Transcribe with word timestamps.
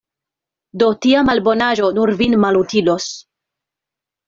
Do 0.83 0.87
tia 1.05 1.21
malbonaĵo 1.27 1.91
nur 1.99 2.15
vin 2.23 2.35
malutilos. 2.47 3.09